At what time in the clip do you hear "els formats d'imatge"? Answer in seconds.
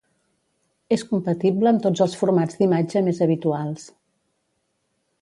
2.07-3.07